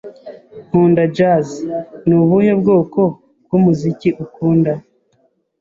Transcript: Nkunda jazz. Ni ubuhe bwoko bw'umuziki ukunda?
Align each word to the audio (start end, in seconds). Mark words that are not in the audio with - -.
Nkunda 0.67 1.03
jazz. 1.15 1.47
Ni 2.07 2.13
ubuhe 2.21 2.51
bwoko 2.61 3.01
bw'umuziki 3.45 4.09
ukunda? 4.25 4.71